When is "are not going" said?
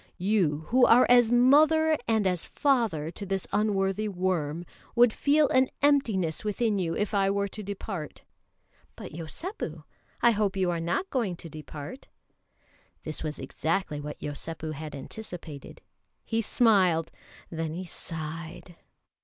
10.71-11.35